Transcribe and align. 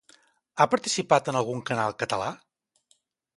Ha 0.55 0.65
participat 0.71 1.29
en 1.33 1.37
algun 1.41 1.61
canal 1.69 1.95
català? 2.01 2.31